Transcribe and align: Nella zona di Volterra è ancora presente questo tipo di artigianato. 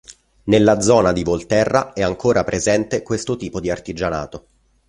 Nella 0.45 0.81
zona 0.81 1.11
di 1.11 1.21
Volterra 1.21 1.93
è 1.93 2.01
ancora 2.01 2.43
presente 2.43 3.03
questo 3.03 3.37
tipo 3.37 3.59
di 3.59 3.69
artigianato. 3.69 4.47